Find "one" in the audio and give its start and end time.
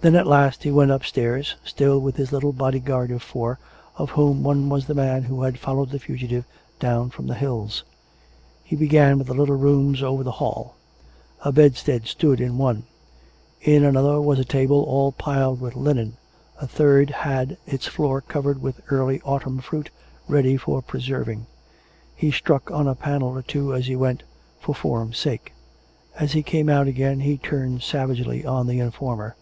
4.44-4.68, 12.58-12.84